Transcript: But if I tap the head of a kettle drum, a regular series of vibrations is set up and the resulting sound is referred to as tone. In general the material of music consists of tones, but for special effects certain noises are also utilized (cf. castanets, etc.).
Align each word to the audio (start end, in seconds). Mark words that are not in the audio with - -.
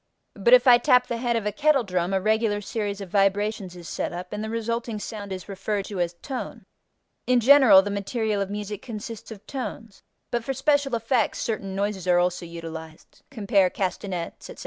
But 0.33 0.55
if 0.55 0.65
I 0.65 0.79
tap 0.79 1.05
the 1.05 1.17
head 1.19 1.35
of 1.35 1.45
a 1.45 1.51
kettle 1.51 1.83
drum, 1.83 2.11
a 2.11 2.19
regular 2.19 2.59
series 2.59 3.01
of 3.01 3.11
vibrations 3.11 3.75
is 3.75 3.87
set 3.87 4.11
up 4.11 4.33
and 4.33 4.43
the 4.43 4.49
resulting 4.49 4.97
sound 4.97 5.31
is 5.31 5.47
referred 5.47 5.85
to 5.85 5.99
as 5.99 6.15
tone. 6.23 6.65
In 7.27 7.39
general 7.39 7.83
the 7.83 7.91
material 7.91 8.41
of 8.41 8.49
music 8.49 8.81
consists 8.81 9.29
of 9.29 9.45
tones, 9.45 10.01
but 10.31 10.43
for 10.43 10.55
special 10.55 10.95
effects 10.95 11.37
certain 11.37 11.75
noises 11.75 12.07
are 12.07 12.17
also 12.17 12.47
utilized 12.47 13.21
(cf. 13.29 13.75
castanets, 13.75 14.49
etc.). 14.49 14.55